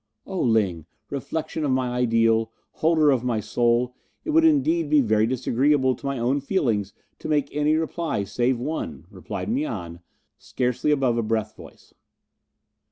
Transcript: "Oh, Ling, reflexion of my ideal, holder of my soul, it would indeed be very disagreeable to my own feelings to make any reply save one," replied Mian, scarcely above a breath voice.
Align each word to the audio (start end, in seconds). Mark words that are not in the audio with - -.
"Oh, 0.25 0.41
Ling, 0.41 0.87
reflexion 1.11 1.63
of 1.63 1.69
my 1.69 1.89
ideal, 1.91 2.51
holder 2.71 3.11
of 3.11 3.23
my 3.23 3.39
soul, 3.39 3.93
it 4.25 4.31
would 4.31 4.43
indeed 4.43 4.89
be 4.89 4.99
very 4.99 5.27
disagreeable 5.27 5.93
to 5.93 6.05
my 6.07 6.17
own 6.17 6.39
feelings 6.41 6.91
to 7.19 7.27
make 7.29 7.55
any 7.55 7.75
reply 7.75 8.23
save 8.23 8.57
one," 8.59 9.05
replied 9.11 9.47
Mian, 9.47 9.99
scarcely 10.39 10.89
above 10.89 11.19
a 11.19 11.21
breath 11.21 11.55
voice. 11.55 11.93